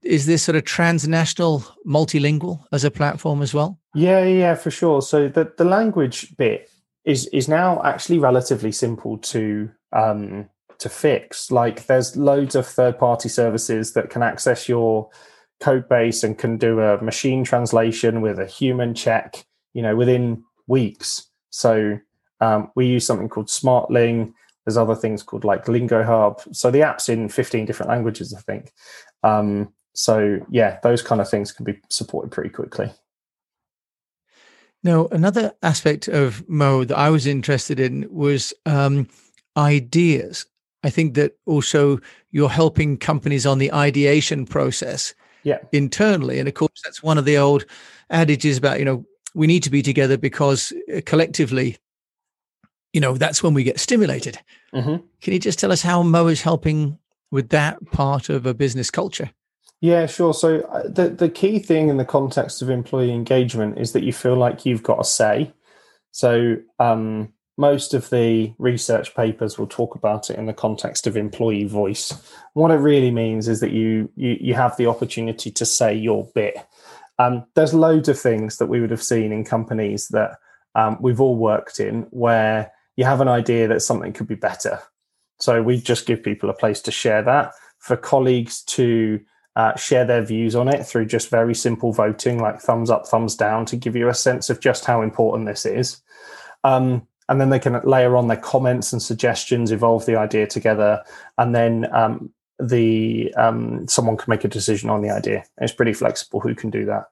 Is 0.02 0.26
this 0.26 0.42
sort 0.42 0.56
of 0.56 0.64
transnational, 0.64 1.64
multilingual 1.86 2.62
as 2.72 2.84
a 2.84 2.90
platform 2.90 3.40
as 3.40 3.54
well? 3.54 3.78
Yeah, 3.94 4.24
yeah, 4.24 4.54
for 4.54 4.70
sure. 4.70 5.00
So 5.00 5.28
the 5.28 5.50
the 5.56 5.64
language 5.64 6.36
bit 6.36 6.70
is 7.04 7.26
is 7.28 7.48
now 7.48 7.82
actually 7.82 8.18
relatively 8.18 8.72
simple 8.72 9.16
to 9.18 9.70
um, 9.92 10.48
to 10.80 10.88
fix. 10.88 11.50
Like 11.50 11.86
there's 11.86 12.16
loads 12.16 12.54
of 12.54 12.66
third 12.66 12.98
party 12.98 13.28
services 13.28 13.92
that 13.92 14.10
can 14.10 14.22
access 14.22 14.68
your 14.68 15.08
code 15.60 15.88
base 15.88 16.24
and 16.24 16.36
can 16.36 16.56
do 16.56 16.80
a 16.80 17.02
machine 17.02 17.44
translation 17.44 18.20
with 18.20 18.38
a 18.38 18.46
human 18.46 18.94
check, 18.94 19.44
you 19.74 19.82
know, 19.82 19.94
within 19.94 20.42
weeks. 20.66 21.28
So 21.50 21.98
um, 22.40 22.70
we 22.74 22.86
use 22.86 23.06
something 23.06 23.28
called 23.28 23.48
SmartLing. 23.48 24.32
There's 24.64 24.78
other 24.78 24.94
things 24.94 25.22
called 25.22 25.44
like 25.44 25.68
Lingo 25.68 26.02
Hub. 26.02 26.40
So 26.52 26.70
the 26.70 26.82
app's 26.82 27.08
in 27.08 27.28
15 27.28 27.66
different 27.66 27.90
languages, 27.90 28.34
I 28.34 28.40
think. 28.40 28.72
Um, 29.22 29.72
so 29.94 30.40
yeah, 30.50 30.78
those 30.82 31.02
kind 31.02 31.20
of 31.20 31.28
things 31.28 31.52
can 31.52 31.64
be 31.64 31.78
supported 31.90 32.30
pretty 32.30 32.50
quickly. 32.50 32.90
Now, 34.82 35.08
another 35.08 35.52
aspect 35.62 36.08
of 36.08 36.48
Mo 36.48 36.84
that 36.84 36.96
I 36.96 37.10
was 37.10 37.26
interested 37.26 37.78
in 37.78 38.06
was 38.10 38.54
um, 38.64 39.08
ideas. 39.56 40.46
I 40.82 40.90
think 40.90 41.14
that 41.14 41.36
also 41.46 41.98
you're 42.30 42.48
helping 42.48 42.96
companies 42.96 43.46
on 43.46 43.58
the 43.58 43.72
ideation 43.72 44.46
process 44.46 45.14
yeah. 45.42 45.58
internally. 45.72 46.38
And 46.38 46.48
of 46.48 46.54
course, 46.54 46.80
that's 46.84 47.02
one 47.02 47.18
of 47.18 47.24
the 47.24 47.36
old 47.36 47.64
adages 48.10 48.58
about, 48.58 48.78
you 48.78 48.84
know, 48.84 49.04
we 49.34 49.46
need 49.46 49.62
to 49.62 49.70
be 49.70 49.82
together 49.82 50.16
because 50.16 50.72
uh, 50.94 51.00
collectively, 51.06 51.76
you 52.92 53.00
know, 53.00 53.16
that's 53.16 53.42
when 53.42 53.54
we 53.54 53.62
get 53.62 53.78
stimulated. 53.78 54.38
Mm-hmm. 54.74 55.04
Can 55.20 55.32
you 55.32 55.38
just 55.38 55.58
tell 55.58 55.72
us 55.72 55.82
how 55.82 56.02
Mo 56.02 56.26
is 56.26 56.42
helping 56.42 56.98
with 57.30 57.50
that 57.50 57.78
part 57.92 58.28
of 58.28 58.46
a 58.46 58.54
business 58.54 58.90
culture? 58.90 59.30
Yeah, 59.80 60.06
sure. 60.06 60.34
So 60.34 60.60
uh, 60.60 60.88
the 60.88 61.08
the 61.08 61.30
key 61.30 61.58
thing 61.58 61.88
in 61.88 61.96
the 61.96 62.04
context 62.04 62.60
of 62.60 62.68
employee 62.68 63.12
engagement 63.12 63.78
is 63.78 63.92
that 63.92 64.02
you 64.02 64.12
feel 64.12 64.36
like 64.36 64.66
you've 64.66 64.82
got 64.82 65.00
a 65.00 65.04
say. 65.04 65.52
So 66.10 66.56
um, 66.78 67.32
most 67.60 67.92
of 67.92 68.08
the 68.08 68.54
research 68.58 69.14
papers 69.14 69.58
will 69.58 69.66
talk 69.66 69.94
about 69.94 70.30
it 70.30 70.38
in 70.38 70.46
the 70.46 70.54
context 70.54 71.06
of 71.06 71.16
employee 71.16 71.64
voice. 71.64 72.12
What 72.54 72.70
it 72.70 72.76
really 72.76 73.10
means 73.10 73.48
is 73.48 73.60
that 73.60 73.72
you 73.72 74.10
you, 74.16 74.36
you 74.40 74.54
have 74.54 74.76
the 74.76 74.86
opportunity 74.86 75.50
to 75.50 75.66
say 75.66 75.94
your 75.94 76.28
bit. 76.34 76.56
Um, 77.18 77.44
there's 77.54 77.74
loads 77.74 78.08
of 78.08 78.18
things 78.18 78.56
that 78.56 78.68
we 78.68 78.80
would 78.80 78.90
have 78.90 79.02
seen 79.02 79.30
in 79.30 79.44
companies 79.44 80.08
that 80.08 80.38
um, 80.74 80.96
we've 81.00 81.20
all 81.20 81.36
worked 81.36 81.78
in 81.78 82.06
where 82.10 82.72
you 82.96 83.04
have 83.04 83.20
an 83.20 83.28
idea 83.28 83.68
that 83.68 83.82
something 83.82 84.14
could 84.14 84.26
be 84.26 84.34
better. 84.36 84.80
So 85.38 85.62
we 85.62 85.80
just 85.80 86.06
give 86.06 86.22
people 86.22 86.48
a 86.48 86.54
place 86.54 86.80
to 86.82 86.90
share 86.90 87.22
that 87.22 87.52
for 87.78 87.96
colleagues 87.96 88.62
to 88.62 89.20
uh, 89.56 89.76
share 89.76 90.06
their 90.06 90.22
views 90.22 90.56
on 90.56 90.68
it 90.68 90.86
through 90.86 91.06
just 91.06 91.28
very 91.28 91.54
simple 91.54 91.92
voting, 91.92 92.40
like 92.40 92.60
thumbs 92.60 92.88
up, 92.88 93.06
thumbs 93.06 93.34
down, 93.34 93.66
to 93.66 93.76
give 93.76 93.96
you 93.96 94.08
a 94.08 94.14
sense 94.14 94.48
of 94.48 94.60
just 94.60 94.86
how 94.86 95.02
important 95.02 95.46
this 95.46 95.66
is. 95.66 96.00
Um, 96.64 97.06
and 97.30 97.40
then 97.40 97.48
they 97.48 97.60
can 97.60 97.80
layer 97.84 98.16
on 98.16 98.26
their 98.26 98.36
comments 98.36 98.92
and 98.92 99.00
suggestions, 99.00 99.70
evolve 99.70 100.04
the 100.04 100.16
idea 100.16 100.46
together, 100.48 101.02
and 101.38 101.54
then 101.54 101.86
um, 101.94 102.30
the 102.58 103.32
um, 103.36 103.86
someone 103.88 104.16
can 104.16 104.30
make 104.30 104.44
a 104.44 104.48
decision 104.48 104.90
on 104.90 105.00
the 105.00 105.10
idea. 105.10 105.44
It's 105.58 105.72
pretty 105.72 105.92
flexible 105.94 106.40
who 106.40 106.54
can 106.56 106.70
do 106.70 106.84
that. 106.86 107.04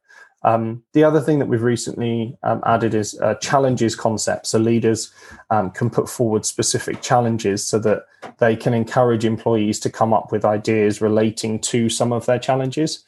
Um, 0.43 0.83
the 0.93 1.05
other 1.05 1.21
thing 1.21 1.39
that 1.39 1.47
we've 1.47 1.63
recently 1.63 2.37
um, 2.43 2.63
added 2.67 2.95
is 2.95 3.15
a 3.21 3.37
challenges 3.41 3.97
concept. 3.97 4.47
So 4.49 4.59
leaders 4.59 5.13
um, 5.51 5.71
can 5.71 5.89
put 5.89 6.09
forward 6.09 6.45
specific 6.45 7.01
challenges 7.01 7.67
so 7.67 7.79
that 7.81 8.03
they 8.39 8.55
can 8.55 8.75
encourage 8.75 9.25
employees 9.25 9.81
to 9.81 9.91
come 9.91 10.13
up 10.13 10.31
with 10.31 10.45
ideas 10.45 11.01
relating 11.01 11.61
to 11.61 11.89
some 11.89 12.13
of 12.13 12.27
their 12.27 12.39
challenges. 12.39 13.05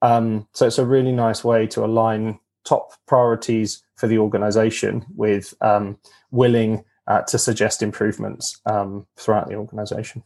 Um, 0.00 0.48
so 0.52 0.66
it's 0.66 0.78
a 0.78 0.86
really 0.86 1.12
nice 1.12 1.44
way 1.44 1.66
to 1.68 1.84
align 1.84 2.40
top 2.64 2.92
priorities 3.06 3.82
for 3.96 4.08
the 4.08 4.18
organization 4.18 5.04
with 5.14 5.54
um, 5.60 5.98
willing 6.32 6.84
uh, 7.06 7.22
to 7.22 7.38
suggest 7.38 7.82
improvements 7.82 8.60
um, 8.66 9.06
throughout 9.16 9.48
the 9.48 9.54
organization. 9.54 10.24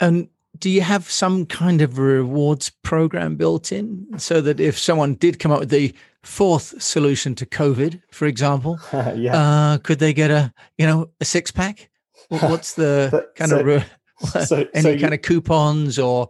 And 0.00 0.28
do 0.58 0.70
you 0.70 0.82
have 0.82 1.10
some 1.10 1.46
kind 1.46 1.80
of 1.80 1.98
rewards 1.98 2.70
program 2.70 3.36
built 3.36 3.72
in 3.72 4.06
so 4.18 4.40
that 4.40 4.60
if 4.60 4.78
someone 4.78 5.14
did 5.14 5.38
come 5.38 5.52
up 5.52 5.60
with 5.60 5.70
the 5.70 5.94
fourth 6.22 6.80
solution 6.82 7.34
to 7.36 7.46
COVID, 7.46 8.00
for 8.10 8.26
example, 8.26 8.78
yeah. 8.92 9.36
uh, 9.36 9.78
could 9.78 9.98
they 9.98 10.12
get 10.12 10.30
a 10.30 10.52
you 10.78 10.86
know 10.86 11.10
a 11.20 11.24
six 11.24 11.50
pack? 11.50 11.90
What's 12.28 12.74
the 12.74 13.28
kind 13.36 13.52
of 13.52 13.66
re- 13.66 13.84
so, 14.46 14.66
any 14.72 14.82
so 14.82 14.90
kind 14.90 15.00
you, 15.00 15.08
of 15.08 15.22
coupons 15.22 15.98
or 15.98 16.28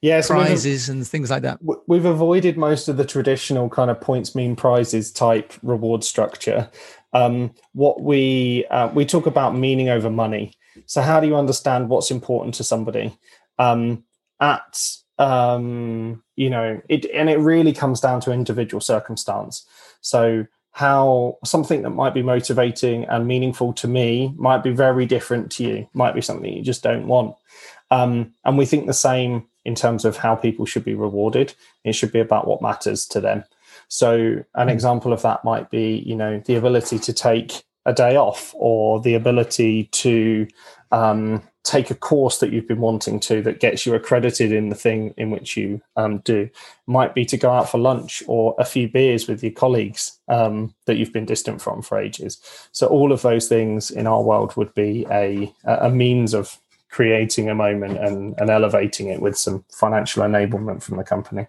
yeah, 0.00 0.20
so 0.20 0.34
prizes 0.34 0.88
and 0.88 1.06
things 1.06 1.30
like 1.30 1.42
that? 1.42 1.58
We've 1.86 2.04
avoided 2.04 2.56
most 2.56 2.88
of 2.88 2.96
the 2.96 3.04
traditional 3.04 3.68
kind 3.68 3.90
of 3.90 4.00
points 4.00 4.34
mean 4.34 4.56
prizes 4.56 5.10
type 5.10 5.52
reward 5.62 6.04
structure. 6.04 6.70
Um, 7.16 7.54
what 7.72 8.02
we 8.02 8.66
uh, 8.66 8.88
we 8.88 9.06
talk 9.06 9.26
about 9.26 9.56
meaning 9.56 9.88
over 9.88 10.10
money. 10.10 10.52
So 10.84 11.00
how 11.00 11.20
do 11.20 11.26
you 11.26 11.36
understand 11.36 11.88
what's 11.88 12.10
important 12.10 12.54
to 12.56 12.64
somebody? 12.64 13.16
Um, 13.58 14.04
at 14.38 14.78
um, 15.18 16.22
you 16.36 16.50
know, 16.50 16.80
it 16.88 17.06
and 17.14 17.30
it 17.30 17.38
really 17.38 17.72
comes 17.72 18.00
down 18.00 18.20
to 18.22 18.32
individual 18.32 18.80
circumstance. 18.80 19.66
So 20.00 20.46
how 20.72 21.38
something 21.42 21.80
that 21.82 21.90
might 21.90 22.12
be 22.12 22.22
motivating 22.22 23.06
and 23.06 23.26
meaningful 23.26 23.72
to 23.72 23.88
me 23.88 24.34
might 24.36 24.62
be 24.62 24.72
very 24.72 25.06
different 25.06 25.50
to 25.52 25.64
you, 25.64 25.88
might 25.94 26.14
be 26.14 26.20
something 26.20 26.52
you 26.52 26.62
just 26.62 26.82
don't 26.82 27.08
want. 27.08 27.34
Um, 27.90 28.34
and 28.44 28.58
we 28.58 28.66
think 28.66 28.86
the 28.86 28.92
same 28.92 29.46
in 29.64 29.74
terms 29.74 30.04
of 30.04 30.18
how 30.18 30.34
people 30.36 30.66
should 30.66 30.84
be 30.84 30.94
rewarded. 30.94 31.54
It 31.84 31.94
should 31.94 32.12
be 32.12 32.20
about 32.20 32.46
what 32.46 32.60
matters 32.60 33.06
to 33.06 33.22
them. 33.22 33.44
So 33.88 34.44
an 34.54 34.68
hmm. 34.68 34.68
example 34.68 35.12
of 35.12 35.22
that 35.22 35.44
might 35.44 35.70
be, 35.70 36.02
you 36.06 36.16
know, 36.16 36.40
the 36.44 36.56
ability 36.56 36.98
to 37.00 37.12
take 37.12 37.64
a 37.84 37.92
day 37.92 38.16
off 38.16 38.52
or 38.56 39.00
the 39.00 39.14
ability 39.14 39.84
to 39.84 40.48
um, 40.90 41.42
take 41.62 41.90
a 41.90 41.94
course 41.94 42.38
that 42.38 42.52
you've 42.52 42.66
been 42.66 42.80
wanting 42.80 43.18
to 43.20 43.42
that 43.42 43.60
gets 43.60 43.86
you 43.86 43.94
accredited 43.94 44.52
in 44.52 44.68
the 44.68 44.74
thing 44.74 45.14
in 45.16 45.30
which 45.30 45.56
you 45.56 45.80
um, 45.96 46.18
do. 46.18 46.50
Might 46.86 47.14
be 47.14 47.24
to 47.26 47.36
go 47.36 47.50
out 47.50 47.68
for 47.68 47.78
lunch 47.78 48.22
or 48.26 48.54
a 48.58 48.64
few 48.64 48.88
beers 48.88 49.28
with 49.28 49.42
your 49.42 49.52
colleagues 49.52 50.18
um, 50.28 50.74
that 50.86 50.96
you've 50.96 51.12
been 51.12 51.26
distant 51.26 51.62
from 51.62 51.80
for 51.80 51.98
ages. 51.98 52.40
So 52.72 52.88
all 52.88 53.12
of 53.12 53.22
those 53.22 53.48
things 53.48 53.90
in 53.90 54.06
our 54.06 54.22
world 54.22 54.56
would 54.56 54.74
be 54.74 55.06
a, 55.10 55.52
a 55.64 55.90
means 55.90 56.34
of 56.34 56.58
creating 56.90 57.48
a 57.48 57.54
moment 57.54 57.98
and, 57.98 58.34
and 58.38 58.50
elevating 58.50 59.08
it 59.08 59.20
with 59.20 59.36
some 59.36 59.64
financial 59.70 60.22
enablement 60.22 60.82
from 60.82 60.96
the 60.96 61.04
company 61.04 61.46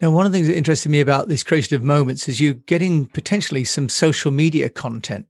now, 0.00 0.10
one 0.10 0.26
of 0.26 0.32
the 0.32 0.38
things 0.38 0.48
that 0.48 0.56
interested 0.56 0.88
me 0.88 1.00
about 1.00 1.28
these 1.28 1.44
creative 1.44 1.82
moments 1.82 2.28
is 2.28 2.40
you're 2.40 2.54
getting 2.54 3.06
potentially 3.06 3.64
some 3.64 3.88
social 3.88 4.32
media 4.32 4.68
content. 4.68 5.26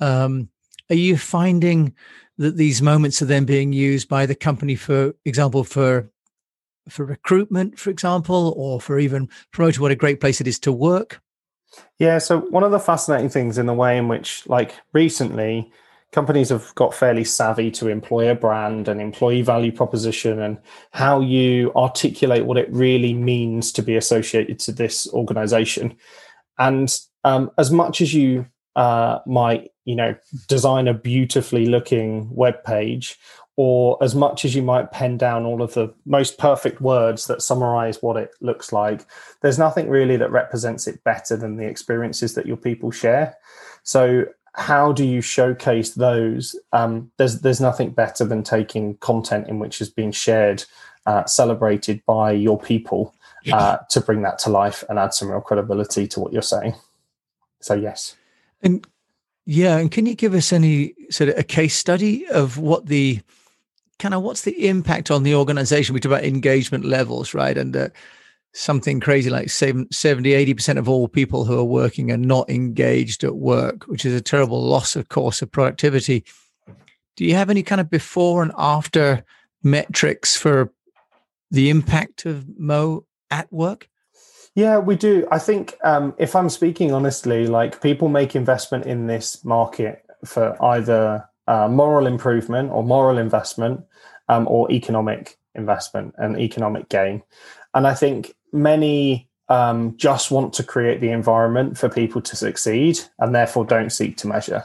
Um, 0.00 0.48
are 0.88 0.96
you 0.96 1.16
finding 1.16 1.94
that 2.38 2.56
these 2.56 2.80
moments 2.80 3.20
are 3.20 3.26
then 3.26 3.44
being 3.44 3.72
used 3.72 4.08
by 4.08 4.26
the 4.26 4.34
company, 4.34 4.76
for 4.76 5.14
example, 5.24 5.64
for 5.64 6.08
for 6.88 7.04
recruitment, 7.04 7.78
for 7.78 7.90
example, 7.90 8.54
or 8.56 8.80
for 8.80 8.98
even 8.98 9.28
promoting 9.52 9.80
what 9.80 9.92
a 9.92 9.96
great 9.96 10.20
place 10.20 10.40
it 10.40 10.48
is 10.48 10.58
to 10.60 10.72
work? 10.72 11.20
Yeah. 11.98 12.18
So 12.18 12.40
one 12.40 12.64
of 12.64 12.72
the 12.72 12.80
fascinating 12.80 13.28
things 13.28 13.56
in 13.56 13.66
the 13.66 13.74
way 13.74 13.96
in 13.96 14.08
which, 14.08 14.46
like 14.46 14.74
recently, 14.92 15.72
companies 16.12 16.50
have 16.50 16.74
got 16.74 16.94
fairly 16.94 17.24
savvy 17.24 17.70
to 17.72 17.88
employer 17.88 18.34
brand 18.34 18.86
and 18.86 19.00
employee 19.00 19.42
value 19.42 19.72
proposition 19.72 20.40
and 20.40 20.58
how 20.92 21.20
you 21.20 21.72
articulate 21.74 22.44
what 22.44 22.58
it 22.58 22.70
really 22.70 23.14
means 23.14 23.72
to 23.72 23.82
be 23.82 23.96
associated 23.96 24.58
to 24.58 24.72
this 24.72 25.08
organization. 25.12 25.96
And 26.58 26.94
um, 27.24 27.50
as 27.58 27.70
much 27.70 28.00
as 28.02 28.12
you 28.12 28.46
uh, 28.76 29.20
might, 29.26 29.70
you 29.84 29.96
know, 29.96 30.14
design 30.48 30.86
a 30.86 30.94
beautifully 30.94 31.66
looking 31.66 32.28
web 32.30 32.62
page, 32.62 33.18
or 33.56 34.02
as 34.02 34.14
much 34.14 34.44
as 34.44 34.54
you 34.54 34.62
might 34.62 34.92
pen 34.92 35.18
down 35.18 35.44
all 35.44 35.60
of 35.60 35.74
the 35.74 35.92
most 36.06 36.38
perfect 36.38 36.80
words 36.80 37.26
that 37.26 37.42
summarize 37.42 38.02
what 38.02 38.16
it 38.16 38.30
looks 38.40 38.72
like, 38.72 39.06
there's 39.42 39.58
nothing 39.58 39.90
really 39.90 40.16
that 40.16 40.30
represents 40.30 40.86
it 40.86 41.04
better 41.04 41.36
than 41.36 41.56
the 41.56 41.66
experiences 41.66 42.34
that 42.34 42.46
your 42.46 42.56
people 42.56 42.90
share. 42.90 43.36
So 43.82 44.24
how 44.54 44.92
do 44.92 45.04
you 45.04 45.20
showcase 45.20 45.90
those? 45.90 46.54
Um, 46.72 47.10
there's 47.16 47.40
there's 47.40 47.60
nothing 47.60 47.90
better 47.90 48.24
than 48.24 48.42
taking 48.42 48.96
content 48.98 49.48
in 49.48 49.58
which 49.58 49.78
has 49.78 49.88
been 49.88 50.12
shared, 50.12 50.64
uh, 51.06 51.24
celebrated 51.24 52.02
by 52.06 52.32
your 52.32 52.58
people, 52.58 53.14
uh, 53.50 53.78
to 53.90 54.00
bring 54.00 54.22
that 54.22 54.38
to 54.40 54.50
life 54.50 54.84
and 54.88 54.98
add 54.98 55.14
some 55.14 55.30
real 55.30 55.40
credibility 55.40 56.06
to 56.08 56.20
what 56.20 56.32
you're 56.32 56.42
saying. 56.42 56.74
So 57.60 57.74
yes, 57.74 58.16
and 58.62 58.86
yeah, 59.46 59.78
and 59.78 59.90
can 59.90 60.06
you 60.06 60.14
give 60.14 60.34
us 60.34 60.52
any 60.52 60.94
sort 61.10 61.30
of 61.30 61.38
a 61.38 61.42
case 61.42 61.76
study 61.76 62.26
of 62.28 62.58
what 62.58 62.86
the 62.86 63.20
kind 63.98 64.14
of 64.14 64.22
what's 64.22 64.42
the 64.42 64.68
impact 64.68 65.10
on 65.10 65.22
the 65.22 65.34
organization? 65.34 65.94
We 65.94 66.00
talk 66.00 66.12
about 66.12 66.24
engagement 66.24 66.84
levels, 66.84 67.34
right? 67.34 67.56
And 67.56 67.74
uh, 67.74 67.88
something 68.54 69.00
crazy 69.00 69.30
like 69.30 69.48
70, 69.48 69.88
80% 69.90 70.78
of 70.78 70.88
all 70.88 71.08
people 71.08 71.44
who 71.44 71.58
are 71.58 71.64
working 71.64 72.10
are 72.10 72.18
not 72.18 72.50
engaged 72.50 73.24
at 73.24 73.36
work, 73.36 73.84
which 73.84 74.04
is 74.04 74.14
a 74.14 74.20
terrible 74.20 74.62
loss, 74.62 74.94
of 74.94 75.08
course, 75.08 75.42
of 75.42 75.50
productivity. 75.50 76.24
Do 77.16 77.24
you 77.24 77.34
have 77.34 77.50
any 77.50 77.62
kind 77.62 77.80
of 77.80 77.90
before 77.90 78.42
and 78.42 78.52
after 78.56 79.24
metrics 79.62 80.36
for 80.36 80.72
the 81.50 81.70
impact 81.70 82.26
of 82.26 82.46
Mo 82.58 83.06
at 83.30 83.52
work? 83.52 83.88
Yeah, 84.54 84.78
we 84.78 84.96
do. 84.96 85.26
I 85.30 85.38
think 85.38 85.78
um, 85.82 86.14
if 86.18 86.36
I'm 86.36 86.50
speaking 86.50 86.92
honestly, 86.92 87.46
like 87.46 87.80
people 87.80 88.08
make 88.08 88.36
investment 88.36 88.84
in 88.84 89.06
this 89.06 89.42
market 89.44 90.04
for 90.26 90.62
either 90.62 91.26
uh, 91.48 91.68
moral 91.68 92.06
improvement 92.06 92.70
or 92.70 92.82
moral 92.82 93.16
investment 93.16 93.82
um, 94.28 94.46
or 94.48 94.70
economic 94.70 95.38
investment 95.54 96.14
and 96.18 96.38
economic 96.38 96.88
gain. 96.88 97.22
And 97.74 97.86
I 97.86 97.94
think 97.94 98.34
many 98.52 99.28
um, 99.48 99.96
just 99.96 100.30
want 100.30 100.52
to 100.54 100.62
create 100.62 101.00
the 101.00 101.10
environment 101.10 101.76
for 101.76 101.88
people 101.88 102.20
to 102.22 102.36
succeed 102.36 103.00
and 103.18 103.34
therefore 103.34 103.64
don't 103.64 103.90
seek 103.90 104.16
to 104.18 104.28
measure. 104.28 104.64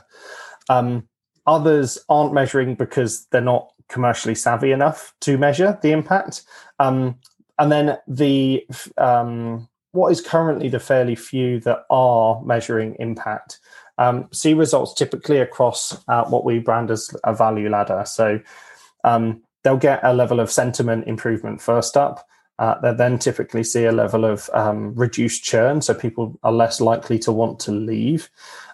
Um, 0.70 1.08
others 1.46 1.98
aren't 2.10 2.34
measuring 2.34 2.75
because 2.75 3.25
they're 3.27 3.41
not 3.41 3.72
commercially 3.89 4.36
savvy 4.36 4.72
enough 4.72 5.13
to 5.22 5.38
measure 5.38 5.77
the 5.82 5.91
impact. 5.91 6.44
Um, 6.79 7.20
and 7.60 7.72
then 7.72 7.98
the 8.08 8.65
um, 8.98 9.67
what 9.91 10.12
is 10.12 10.22
currently 10.22 10.70
the 10.70 10.79
fairly 10.79 11.15
few 11.15 11.60
that 11.62 11.86
are 11.89 12.41
measuring 12.44 12.96
impact 13.00 13.60
um, 13.98 14.27
see 14.32 14.53
results 14.53 14.94
typically 14.94 15.39
across 15.39 15.98
uh, 16.08 16.25
what 16.25 16.46
we 16.46 16.60
brand 16.60 16.91
as 16.91 17.10
a 17.24 17.34
value 17.34 17.70
ladder. 17.70 18.03
So 18.06 18.39
um, 19.03 19.41
they'll 19.63 19.77
get 19.77 20.03
a 20.03 20.13
level 20.13 20.39
of 20.39 20.51
sentiment 20.51 21.08
improvement 21.08 21.62
first 21.62 21.98
up. 21.98 22.27
Uh, 22.59 22.79
they 22.81 22.93
then 22.93 23.19
typically 23.19 23.63
see 23.63 23.85
a 23.85 23.91
level 23.91 24.25
of 24.25 24.49
um, 24.53 24.93
reduced 24.95 25.43
churn, 25.43 25.81
so 25.81 25.93
people 25.93 26.39
are 26.43 26.51
less 26.51 26.81
likely 26.81 27.19
to 27.19 27.31
want 27.31 27.59
to 27.59 27.71
leave. 27.71 28.29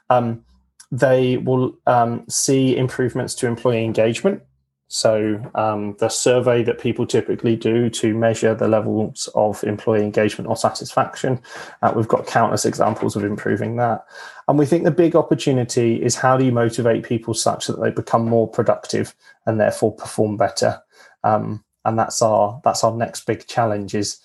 Um, 0.09 0.43
they 0.91 1.37
will 1.37 1.75
um, 1.87 2.23
see 2.29 2.77
improvements 2.77 3.33
to 3.35 3.47
employee 3.47 3.83
engagement. 3.83 4.43
So, 4.89 5.41
um, 5.55 5.95
the 5.97 6.07
survey 6.07 6.61
that 6.63 6.79
people 6.79 7.07
typically 7.07 7.55
do 7.55 7.89
to 7.89 8.13
measure 8.13 8.53
the 8.53 8.67
levels 8.67 9.27
of 9.33 9.63
employee 9.63 10.03
engagement 10.03 10.47
or 10.47 10.55
satisfaction, 10.55 11.41
uh, 11.81 11.91
we've 11.95 12.07
got 12.07 12.27
countless 12.27 12.63
examples 12.63 13.15
of 13.15 13.23
improving 13.23 13.77
that. 13.77 14.05
And 14.47 14.59
we 14.59 14.67
think 14.67 14.83
the 14.83 14.91
big 14.91 15.15
opportunity 15.15 15.95
is 15.95 16.15
how 16.15 16.37
do 16.37 16.45
you 16.45 16.51
motivate 16.51 17.03
people 17.03 17.33
such 17.33 17.65
that 17.65 17.81
they 17.81 17.89
become 17.89 18.29
more 18.29 18.47
productive 18.47 19.15
and 19.47 19.59
therefore 19.59 19.95
perform 19.95 20.37
better? 20.37 20.79
Um, 21.23 21.63
and 21.85 21.97
that's 21.97 22.21
our 22.21 22.61
that's 22.63 22.83
our 22.83 22.95
next 22.95 23.25
big 23.25 23.45
challenge 23.47 23.93
is 23.95 24.19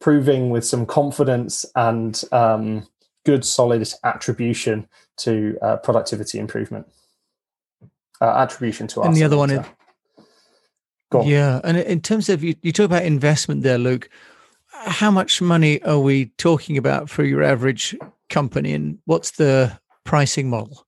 proving 0.00 0.50
with 0.50 0.64
some 0.64 0.86
confidence 0.86 1.64
and 1.74 2.22
um, 2.32 2.86
good 3.24 3.44
solid 3.44 3.88
attribution 4.04 4.88
to 5.18 5.58
uh, 5.62 5.76
productivity 5.78 6.38
improvement. 6.38 6.86
Uh, 8.20 8.34
attribution 8.36 8.88
to 8.88 9.00
and 9.02 9.14
the 9.14 9.22
other 9.22 9.36
one 9.36 9.50
is 9.50 9.64
yeah 11.24 11.60
and 11.62 11.76
in 11.76 12.00
terms 12.00 12.28
of 12.28 12.42
you, 12.42 12.52
you 12.62 12.72
talk 12.72 12.84
about 12.84 13.04
investment 13.04 13.62
there 13.62 13.78
luke. 13.78 14.10
How 14.70 15.10
much 15.10 15.40
money 15.40 15.80
are 15.84 16.00
we 16.00 16.26
talking 16.36 16.76
about 16.76 17.08
for 17.08 17.22
your 17.22 17.44
average 17.44 17.96
company 18.28 18.72
and 18.74 18.98
what's 19.04 19.32
the 19.32 19.78
pricing 20.04 20.50
model? 20.50 20.84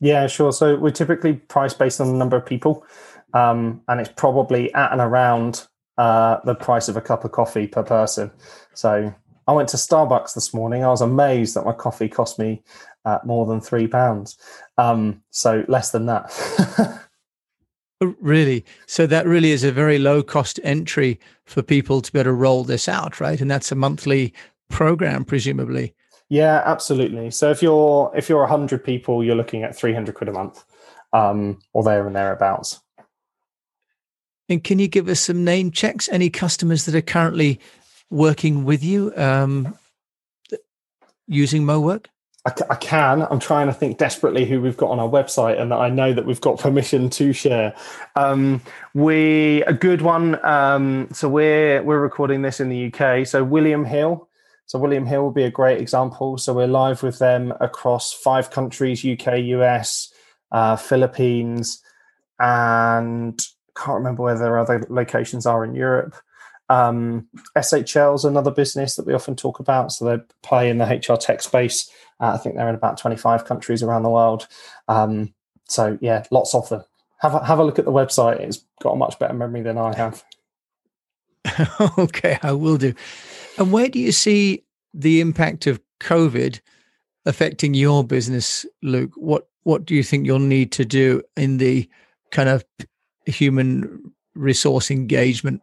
Yeah 0.00 0.26
sure. 0.26 0.50
So 0.50 0.76
we're 0.76 0.90
typically 0.90 1.34
price 1.34 1.74
based 1.74 2.00
on 2.00 2.06
the 2.06 2.16
number 2.16 2.36
of 2.36 2.46
people 2.46 2.86
um, 3.34 3.82
and 3.88 4.00
it's 4.00 4.10
probably 4.16 4.72
at 4.74 4.92
and 4.92 5.00
around 5.00 5.66
uh, 5.98 6.38
the 6.44 6.54
price 6.54 6.88
of 6.88 6.96
a 6.96 7.00
cup 7.00 7.24
of 7.24 7.32
coffee 7.32 7.66
per 7.66 7.82
person. 7.82 8.30
So 8.74 9.14
I 9.46 9.52
went 9.52 9.68
to 9.70 9.76
Starbucks 9.76 10.34
this 10.34 10.54
morning. 10.54 10.84
I 10.84 10.88
was 10.88 11.00
amazed 11.00 11.54
that 11.54 11.64
my 11.64 11.72
coffee 11.72 12.08
cost 12.08 12.38
me 12.38 12.62
uh, 13.04 13.18
more 13.24 13.46
than 13.46 13.60
three 13.60 13.86
pounds. 13.86 14.38
Um, 14.78 15.22
so 15.30 15.64
less 15.68 15.90
than 15.90 16.06
that. 16.06 16.98
Oh, 18.02 18.16
really? 18.20 18.64
So 18.86 19.06
that 19.06 19.28
really 19.28 19.52
is 19.52 19.62
a 19.62 19.70
very 19.70 19.96
low 20.00 20.24
cost 20.24 20.58
entry 20.64 21.20
for 21.44 21.62
people 21.62 22.02
to 22.02 22.12
be 22.12 22.18
able 22.18 22.24
to 22.24 22.32
roll 22.32 22.64
this 22.64 22.88
out, 22.88 23.20
right? 23.20 23.40
And 23.40 23.48
that's 23.48 23.70
a 23.70 23.76
monthly 23.76 24.34
program, 24.68 25.24
presumably. 25.24 25.94
Yeah, 26.28 26.62
absolutely. 26.64 27.30
So 27.30 27.52
if 27.52 27.62
you're 27.62 28.10
if 28.12 28.28
you're 28.28 28.44
hundred 28.46 28.82
people, 28.82 29.22
you're 29.22 29.36
looking 29.36 29.62
at 29.62 29.76
three 29.76 29.94
hundred 29.94 30.16
quid 30.16 30.30
a 30.30 30.32
month, 30.32 30.64
um, 31.12 31.60
or 31.74 31.84
there 31.84 32.04
and 32.04 32.16
thereabouts. 32.16 32.80
And 34.48 34.62
can 34.62 34.78
you 34.78 34.88
give 34.88 35.08
us 35.08 35.20
some 35.20 35.44
name 35.44 35.70
checks? 35.70 36.08
Any 36.10 36.30
customers 36.30 36.84
that 36.86 36.94
are 36.94 37.00
currently 37.00 37.60
working 38.10 38.64
with 38.64 38.84
you 38.84 39.12
um, 39.16 39.76
using 41.26 41.62
MoWork? 41.62 42.06
I, 42.44 42.52
I, 42.70 42.74
can. 42.74 43.22
I'm 43.22 43.38
trying 43.38 43.68
to 43.68 43.72
think 43.72 43.98
desperately 43.98 44.44
who 44.44 44.60
we've 44.60 44.76
got 44.76 44.90
on 44.90 44.98
our 44.98 45.08
website 45.08 45.60
and 45.60 45.70
that 45.70 45.78
I 45.78 45.90
know 45.90 46.12
that 46.12 46.26
we've 46.26 46.40
got 46.40 46.58
permission 46.60 47.08
to 47.10 47.32
share. 47.32 47.74
Um, 48.16 48.60
we 48.94 49.62
a 49.64 49.72
good 49.72 50.02
one. 50.02 50.44
Um, 50.44 51.08
so 51.12 51.28
we're 51.28 51.82
we're 51.82 52.00
recording 52.00 52.42
this 52.42 52.60
in 52.60 52.68
the 52.68 52.92
UK. 52.92 53.26
So 53.26 53.44
William 53.44 53.84
Hill. 53.84 54.28
So 54.66 54.78
William 54.78 55.04
Hill 55.04 55.22
will 55.22 55.32
be 55.32 55.44
a 55.44 55.50
great 55.50 55.80
example. 55.80 56.38
So 56.38 56.54
we're 56.54 56.66
live 56.66 57.02
with 57.02 57.18
them 57.18 57.52
across 57.60 58.12
five 58.12 58.50
countries: 58.50 59.04
UK, 59.04 59.38
US, 59.38 60.12
uh, 60.50 60.76
Philippines, 60.76 61.82
and 62.40 63.40
can't 63.76 63.98
remember 63.98 64.22
where 64.22 64.38
their 64.38 64.58
other 64.58 64.86
locations 64.88 65.46
are 65.46 65.64
in 65.64 65.74
Europe. 65.74 66.14
Um, 66.68 67.28
SHL 67.56 68.14
is 68.14 68.24
another 68.24 68.50
business 68.50 68.96
that 68.96 69.06
we 69.06 69.14
often 69.14 69.36
talk 69.36 69.58
about. 69.58 69.92
So 69.92 70.04
they 70.04 70.22
play 70.42 70.70
in 70.70 70.78
the 70.78 70.86
HR 70.86 71.16
tech 71.16 71.42
space. 71.42 71.90
Uh, 72.20 72.32
I 72.34 72.38
think 72.38 72.56
they're 72.56 72.68
in 72.68 72.74
about 72.74 72.98
25 72.98 73.44
countries 73.44 73.82
around 73.82 74.04
the 74.04 74.10
world. 74.10 74.46
Um, 74.88 75.34
so 75.68 75.98
yeah, 76.00 76.24
lots 76.30 76.54
of 76.54 76.68
them. 76.68 76.84
Have 77.20 77.34
a, 77.34 77.44
have 77.44 77.58
a 77.58 77.64
look 77.64 77.78
at 77.78 77.84
the 77.84 77.92
website. 77.92 78.40
It's 78.40 78.64
got 78.82 78.92
a 78.92 78.96
much 78.96 79.18
better 79.18 79.34
memory 79.34 79.62
than 79.62 79.78
I 79.78 79.94
have. 79.94 80.24
okay, 81.98 82.38
I 82.42 82.52
will 82.52 82.78
do. 82.78 82.94
And 83.58 83.72
where 83.72 83.88
do 83.88 83.98
you 83.98 84.12
see 84.12 84.64
the 84.94 85.20
impact 85.20 85.66
of 85.66 85.80
COVID 86.00 86.60
affecting 87.26 87.74
your 87.74 88.04
business, 88.04 88.66
Luke? 88.82 89.12
What 89.16 89.48
what 89.64 89.84
do 89.84 89.94
you 89.94 90.02
think 90.02 90.26
you'll 90.26 90.40
need 90.40 90.72
to 90.72 90.84
do 90.84 91.22
in 91.36 91.58
the 91.58 91.88
kind 92.32 92.48
of 92.48 92.64
human 93.30 94.12
resource 94.34 94.90
engagement 94.90 95.62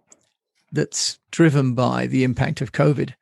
that's 0.71 1.19
driven 1.31 1.73
by 1.73 2.07
the 2.07 2.23
impact 2.23 2.61
of 2.61 2.71
COVID? 2.71 3.13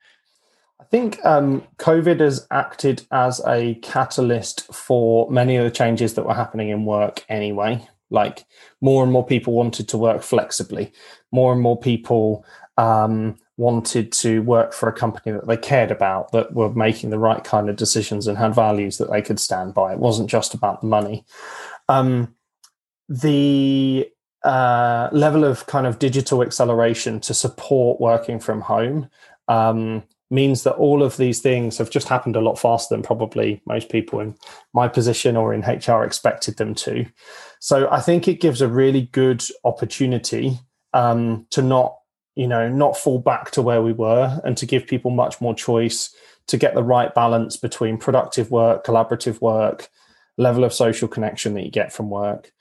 I 0.80 0.84
think 0.86 1.24
um, 1.26 1.64
COVID 1.80 2.20
has 2.20 2.48
acted 2.52 3.06
as 3.12 3.42
a 3.46 3.76
catalyst 3.76 4.74
for 4.74 5.30
many 5.30 5.58
of 5.58 5.64
the 5.64 5.72
changes 5.72 6.14
that 6.14 6.26
were 6.26 6.34
happening 6.34 6.70
in 6.70 6.86
work 6.86 7.26
anyway. 7.28 7.88
Like 8.10 8.46
more 8.80 9.04
and 9.04 9.12
more 9.12 9.26
people 9.26 9.54
wanted 9.54 9.90
to 9.90 9.98
work 9.98 10.22
flexibly, 10.22 10.94
more 11.32 11.52
and 11.52 11.62
more 11.62 11.78
people 11.78 12.46
um, 12.78 13.36
wanted 13.58 14.14
to 14.14 14.42
work 14.44 14.72
for 14.72 14.88
a 14.88 14.94
company 14.94 15.34
that 15.34 15.48
they 15.48 15.58
cared 15.58 15.92
about, 15.92 16.32
that 16.32 16.54
were 16.54 16.74
making 16.74 17.10
the 17.10 17.20
right 17.20 17.44
kind 17.44 17.70
of 17.70 17.76
decisions 17.76 18.28
and 18.28 18.38
had 18.38 18.56
values 18.56 18.98
that 18.98 19.12
they 19.12 19.22
could 19.22 19.40
stand 19.40 19.74
by. 19.74 19.92
It 19.92 20.00
wasn't 20.00 20.30
just 20.30 20.54
about 20.54 20.80
the 20.80 20.88
money. 20.88 21.26
Um, 21.90 22.34
the 23.10 24.10
uh, 24.44 25.10
level 25.12 25.44
of 25.44 25.66
kind 25.66 25.88
of 25.88 26.00
digital 26.00 26.42
acceleration 26.42 27.20
to 27.22 27.34
support 27.34 28.00
working 28.00 28.40
from 28.40 28.62
home 28.62 29.10
um, 29.48 30.04
means 30.30 30.64
that 30.64 30.76
all 30.76 31.04
of 31.04 31.18
these 31.18 31.40
things 31.40 31.78
have 31.78 31.90
just 31.90 32.08
happened 32.08 32.36
a 32.36 32.42
lot 32.42 32.60
faster 32.60 32.94
than 32.94 33.02
probably 33.02 33.62
most 33.66 33.90
people 33.90 34.20
in 34.20 34.36
my 34.74 34.88
position 34.88 35.38
or 35.38 35.54
in 35.54 35.62
HR 35.62 36.04
expected 36.04 36.58
them 36.58 36.76
to. 36.76 37.06
So 37.60 37.90
I 37.90 38.02
think 38.02 38.28
it 38.28 38.42
gives 38.42 38.62
a 38.62 38.68
really 38.68 39.04
good 39.14 39.44
opportunity 39.64 40.60
um, 40.94 41.48
to 41.52 41.62
not, 41.62 41.98
you 42.36 42.48
know, 42.48 42.70
not 42.70 42.98
fall 42.98 43.20
back 43.20 43.52
to 43.52 43.62
where 43.62 43.82
we 43.82 43.94
were 43.94 44.40
and 44.44 44.58
to 44.58 44.66
give 44.66 44.86
people 44.86 45.12
much 45.12 45.40
more 45.40 45.56
choice 45.56 46.14
to 46.48 46.58
get 46.58 46.76
the 46.76 46.84
right 46.84 47.14
balance 47.14 47.58
between 47.58 47.98
productive 47.98 48.52
work, 48.52 48.86
collaborative 48.86 49.42
work, 49.42 49.90
level 50.38 50.64
of 50.64 50.74
social 50.74 51.08
connection 51.08 51.54
that 51.54 51.64
you 51.64 51.72
get 51.72 51.92
from 51.92 52.10
work. 52.10 52.52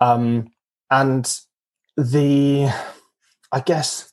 Um, 0.00 0.50
and 0.90 1.40
the 1.96 2.68
i 3.52 3.60
guess 3.60 4.12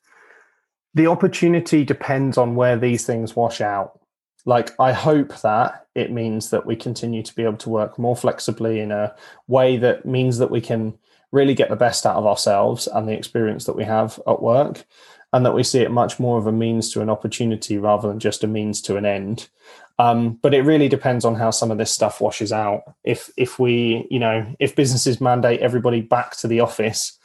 the 0.95 1.07
opportunity 1.07 1.83
depends 1.83 2.37
on 2.37 2.55
where 2.55 2.77
these 2.77 3.05
things 3.05 3.35
wash 3.35 3.61
out. 3.61 3.99
Like 4.45 4.71
i 4.79 4.93
hope 4.93 5.41
that 5.41 5.87
it 5.93 6.11
means 6.11 6.51
that 6.51 6.65
we 6.65 6.75
continue 6.75 7.21
to 7.23 7.35
be 7.35 7.43
able 7.43 7.57
to 7.57 7.69
work 7.69 7.99
more 7.99 8.15
flexibly 8.15 8.79
in 8.79 8.91
a 8.91 9.13
way 9.47 9.77
that 9.77 10.05
means 10.05 10.37
that 10.37 10.51
we 10.51 10.61
can 10.61 10.97
really 11.31 11.53
get 11.53 11.69
the 11.69 11.75
best 11.75 12.05
out 12.05 12.15
of 12.15 12.25
ourselves 12.25 12.87
and 12.87 13.07
the 13.07 13.17
experience 13.17 13.65
that 13.65 13.75
we 13.75 13.83
have 13.83 14.19
at 14.27 14.41
work 14.41 14.85
and 15.33 15.45
that 15.45 15.53
we 15.53 15.63
see 15.63 15.79
it 15.79 15.91
much 15.91 16.19
more 16.19 16.37
of 16.37 16.47
a 16.47 16.51
means 16.51 16.91
to 16.91 17.01
an 17.01 17.09
opportunity 17.09 17.77
rather 17.77 18.07
than 18.07 18.19
just 18.19 18.43
a 18.43 18.47
means 18.47 18.81
to 18.81 18.95
an 18.95 19.05
end 19.05 19.49
um, 19.97 20.33
but 20.41 20.53
it 20.53 20.61
really 20.61 20.89
depends 20.89 21.23
on 21.23 21.35
how 21.35 21.51
some 21.51 21.71
of 21.71 21.77
this 21.77 21.91
stuff 21.91 22.19
washes 22.19 22.51
out. 22.51 22.83
If 23.03 23.29
if 23.37 23.59
we, 23.59 24.07
you 24.09 24.19
know, 24.19 24.45
if 24.59 24.75
businesses 24.75 25.21
mandate 25.21 25.61
everybody 25.61 26.01
back 26.01 26.35
to 26.37 26.47
the 26.47 26.59
office, 26.59 27.17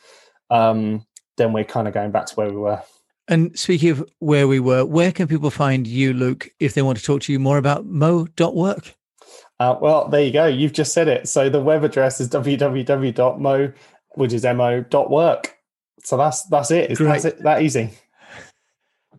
um, 0.51 1.05
then 1.37 1.53
we're 1.53 1.65
kind 1.65 1.89
of 1.89 1.95
going 1.95 2.13
back 2.13 2.27
to 2.27 2.35
where 2.35 2.49
we 2.49 2.57
were. 2.57 2.83
And 3.27 3.57
speaking 3.59 3.91
of 3.91 4.09
where 4.19 4.49
we 4.49 4.59
were, 4.59 4.85
where 4.85 5.13
can 5.13 5.29
people 5.29 5.51
find 5.51 5.87
you, 5.87 6.13
Luke, 6.13 6.51
if 6.59 6.75
they 6.75 6.83
want 6.83 6.99
to 6.99 7.05
talk 7.05 7.23
to 7.23 7.33
you 7.33 7.39
more 7.39 7.59
about 7.59 7.87
mo.work? 7.87 8.95
Uh, 9.61 9.77
well, 9.81 10.09
there 10.09 10.23
you 10.23 10.33
go. 10.33 10.47
You've 10.47 10.73
just 10.73 10.93
said 10.93 11.07
it. 11.07 11.29
So 11.29 11.49
the 11.49 11.61
web 11.61 11.85
address 11.85 12.21
is 12.21 12.29
www.mo, 12.29 13.73
which 14.15 14.33
is 14.33 14.43
mo.work. 14.43 15.57
So 16.03 16.17
that's 16.17 16.45
that's 16.45 16.71
it. 16.71 16.91
It's 16.93 17.01
that's 17.01 17.25
it, 17.25 17.43
that 17.43 17.63
easy. 17.63 17.91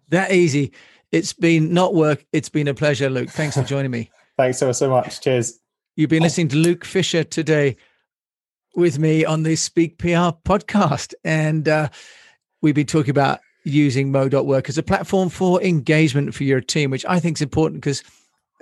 That 0.10 0.32
easy. 0.32 0.74
It's 1.12 1.34
been 1.34 1.74
not 1.74 1.94
work. 1.94 2.26
It's 2.32 2.50
been 2.50 2.68
a 2.68 2.74
pleasure, 2.74 3.10
Luke. 3.10 3.30
Thanks 3.30 3.56
for 3.56 3.64
joining 3.64 3.92
me. 3.92 4.10
Thanks 4.38 4.58
so, 4.58 4.72
so 4.72 4.90
much. 4.90 5.22
Cheers. 5.22 5.60
You've 5.96 6.10
been 6.10 6.24
listening 6.24 6.48
to 6.50 6.56
Luke 6.56 6.86
Fisher 6.86 7.24
today 7.24 7.76
with 8.76 8.98
me 8.98 9.26
on 9.26 9.44
the 9.44 9.56
Speak 9.56 9.98
PR 9.98 10.32
podcast. 10.46 11.14
And 11.24 11.68
uh, 11.68 11.90
we've 12.62 12.76
been 12.76 12.88
talking 12.88 13.12
about 13.12 13.40
using 13.66 14.12
Mo.work 14.12 14.70
as 14.70 14.78
a 14.78 14.84
platform 14.84 15.30
for 15.30 15.62
engagement 15.62 16.34
for 16.34 16.44
your 16.44 16.62
team, 16.62 16.90
which 16.92 17.06
I 17.08 17.20
think 17.20 17.38
is 17.38 17.42
important 17.42 17.82
because 17.82 18.04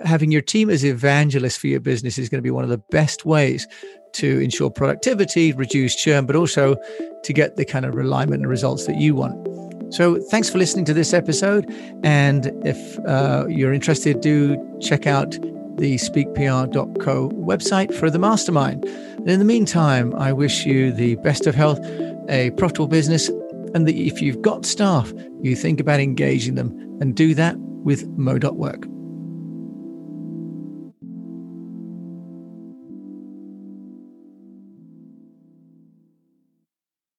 having 0.00 0.32
your 0.32 0.42
team 0.42 0.70
as 0.70 0.84
evangelists 0.84 1.56
for 1.56 1.68
your 1.68 1.80
business 1.80 2.18
is 2.18 2.28
going 2.28 2.38
to 2.38 2.42
be 2.42 2.50
one 2.50 2.64
of 2.64 2.70
the 2.70 2.82
best 2.90 3.24
ways 3.24 3.66
to 4.14 4.40
ensure 4.40 4.70
productivity, 4.70 5.52
reduce 5.52 5.94
churn, 5.94 6.26
but 6.26 6.36
also 6.36 6.76
to 7.22 7.32
get 7.32 7.56
the 7.56 7.64
kind 7.64 7.84
of 7.84 7.94
alignment 7.94 8.42
and 8.42 8.50
results 8.50 8.86
that 8.86 8.96
you 8.96 9.14
want. 9.14 9.49
So, 9.90 10.20
thanks 10.20 10.48
for 10.48 10.58
listening 10.58 10.84
to 10.86 10.94
this 10.94 11.12
episode. 11.12 11.72
And 12.04 12.52
if 12.64 12.98
uh, 13.06 13.46
you're 13.48 13.72
interested, 13.72 14.20
do 14.20 14.56
check 14.80 15.06
out 15.06 15.32
the 15.76 15.96
speakpr.co 15.96 17.30
website 17.30 17.94
for 17.94 18.10
the 18.10 18.18
mastermind. 18.18 18.84
And 18.84 19.28
in 19.28 19.38
the 19.38 19.44
meantime, 19.44 20.14
I 20.14 20.32
wish 20.32 20.64
you 20.66 20.92
the 20.92 21.16
best 21.16 21.46
of 21.46 21.54
health, 21.54 21.80
a 22.28 22.50
profitable 22.52 22.86
business, 22.86 23.28
and 23.74 23.88
that 23.88 23.96
if 23.96 24.20
you've 24.20 24.42
got 24.42 24.66
staff, 24.66 25.12
you 25.42 25.56
think 25.56 25.80
about 25.80 26.00
engaging 26.00 26.54
them 26.54 26.70
and 27.00 27.16
do 27.16 27.34
that 27.34 27.56
with 27.58 28.06
mo.work. 28.08 28.86